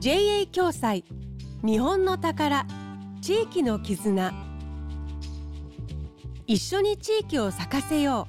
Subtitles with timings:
[0.00, 1.04] JA 共済。
[1.62, 2.64] 日本の宝。
[3.20, 4.32] 地域の絆。
[6.46, 8.26] 一緒に地域を咲かせよ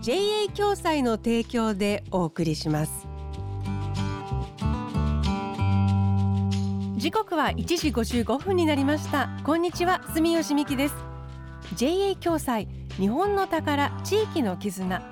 [0.00, 0.02] う。
[0.02, 3.06] JA 共済の提供でお送りします。
[6.96, 9.28] 時刻は1時55分になりました。
[9.44, 10.94] こんにちは住吉美希です。
[11.76, 12.68] JA 共済。
[12.96, 13.90] 日本の宝。
[14.02, 15.02] 地域の絆。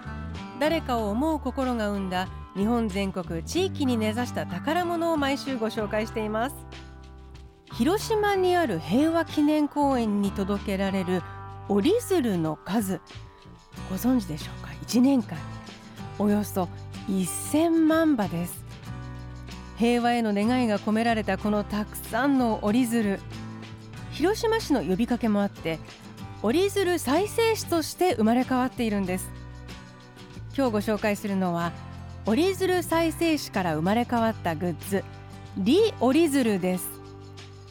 [0.59, 6.57] 誰かを思う心が生んだ日本全国地域に根ざした宝物を毎週ご紹介しています。
[7.73, 11.23] 広島にある平和記念公園に届けられる
[11.69, 13.01] 折り鶴の数
[13.89, 15.39] ご存知でしょうか？1年間
[16.19, 16.69] およそ
[17.09, 18.65] 1000万羽です。
[19.79, 23.21] 平和への願いが込められたこのたくさんの折り鶴。
[24.13, 25.79] 広島市の呼びかけもあって
[26.43, 29.31] 折り鶴再生紙として生まれ変わっているんです。
[30.57, 31.73] 今日ご紹介するのは
[32.27, 35.05] 折り鶴再生紙から生まれ変わったグッズ。
[35.57, 36.89] リ折り鶴です。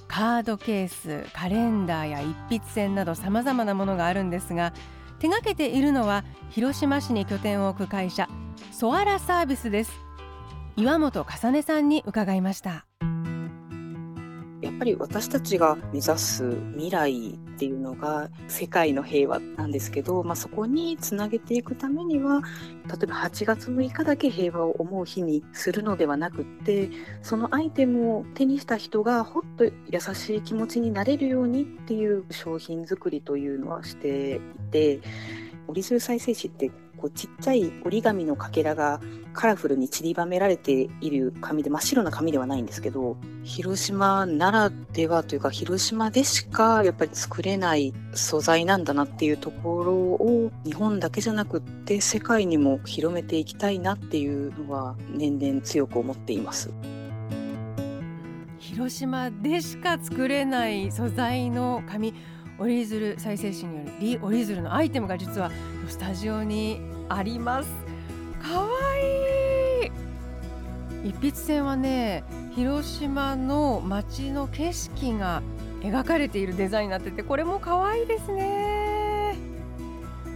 [0.07, 4.73] カードケースカレンダーや一筆箋などさまざまなものがあるんですが
[5.19, 8.27] 手がけているのは広島市に拠点を置く会社
[8.71, 9.91] ソアラサービスです。
[10.75, 12.85] 岩本重さんに伺いました。
[14.79, 22.41] ぱり私たちが目指す未来っていうのが世界の平和なんですけど、まあ、そこにつなげていくためには
[22.87, 26.89] 例えば8月6日だけ平和を思う日にするのではなくって
[27.21, 34.39] そのアイテムを手にした人がほっと優しい気持ちになれるようにっていう商品作りというのはしてい
[34.71, 35.01] て
[35.67, 38.99] 折り鶴再生紙ってこうちっちゃい折り紙のかけらが
[39.33, 56.69] カラフルに散りばめられている紙で真っ白な紙ではないんですけど広島ならではというか広島でしかやっぱり作れない素材なんだなっていうところを日本だけじゃなくって世界にも広めていきたいなっていうのは年々強く思っています。
[58.59, 62.13] 広島でしか作れない素材の紙
[62.59, 65.49] 折り鶴再生紙によるリ折り鶴のアイテムが実は
[65.87, 67.69] スタジオにあります。
[68.41, 69.87] かわい。
[71.07, 72.23] い一筆線はね
[72.55, 75.41] 広島の街の景色が
[75.81, 79.37] 描かれているデザインになっててこれも可愛いですね。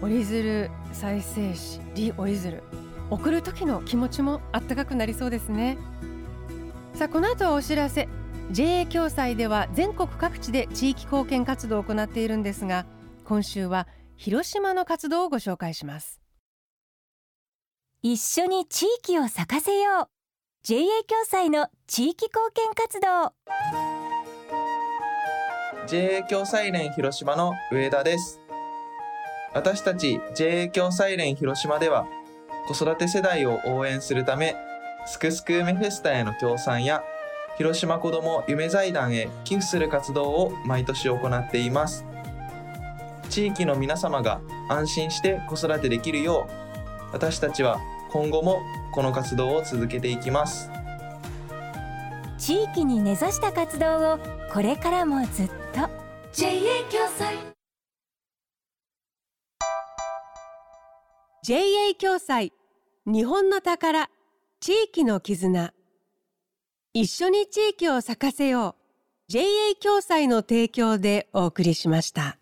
[0.01, 2.63] 折り鶴再生紙リ折り鶴
[3.09, 5.78] 送る時の気持ちもあったかくなりそうですね。
[6.94, 8.07] さあこの後はお知らせ。
[8.51, 12.85] JA 共済では全国各地で地域貢献活動を行っているんですが
[13.25, 16.19] 今週は広島の活動をご紹介します。
[18.01, 20.07] 一緒に地域を咲かせよう。
[20.63, 23.33] JA 共済の地域貢献活動。
[25.87, 28.39] JA 共済連広島の上田です。
[29.53, 32.05] 私たち JA 共済連広島では
[32.67, 34.55] 子育て世代を応援するため
[35.05, 37.03] すくすく梅フェスタへの協賛や
[37.58, 42.06] 広島子ども夢財団へ寄付する活動を毎年行っています。
[43.30, 47.80] 地域の皆様が安心して子育てできるよう私たちは
[48.12, 50.69] 今後もこの活動を続けていきます。
[52.38, 54.20] 地域に根ざした活動を
[54.52, 55.90] これからもずっと。
[56.34, 56.50] JA
[56.91, 57.38] 共済。
[61.44, 62.52] JA 共済。
[63.06, 64.09] 日本の宝。
[64.59, 65.74] 地域の絆
[66.95, 69.43] 一緒に地域を咲かせよう JA
[69.81, 72.37] 共済の提供でお送りしました。